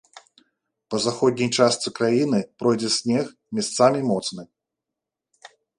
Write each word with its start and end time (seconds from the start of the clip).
Па 0.93 0.97
заходняй 1.05 1.49
частцы 1.57 1.93
краіны 2.01 2.39
пройдзе 2.63 2.89
снег, 2.99 3.25
месцамі 3.61 4.01
моцны. 4.13 4.43